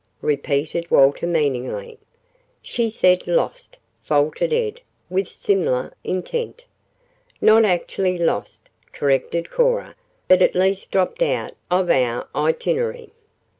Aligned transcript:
repeated 0.23 0.89
Walter 0.89 1.27
meaningly. 1.27 1.99
"She 2.63 2.89
said 2.89 3.27
'lost,'" 3.27 3.77
faltered 3.99 4.51
Ed 4.51 4.81
with 5.11 5.27
similar 5.27 5.93
intent. 6.03 6.65
"Not 7.39 7.65
actually 7.65 8.17
lost," 8.17 8.71
corrected 8.93 9.51
Cora, 9.51 9.95
"but 10.27 10.41
at 10.41 10.55
least 10.55 10.89
dropped 10.89 11.21
out 11.21 11.51
of 11.69 11.91
our 11.91 12.27
itinerary." 12.33 13.11